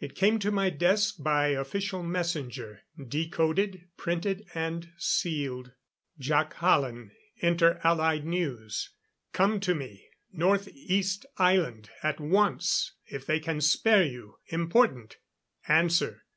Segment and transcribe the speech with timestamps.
[0.00, 5.74] It came to my desk by official messenger, decoded, printed and sealed.
[6.18, 8.90] Jac Hallen, Inter Allied News.
[9.32, 14.38] Come to me, North east Island at once, if they can spare you.
[14.48, 15.18] Important.
[15.68, 16.24] Answer.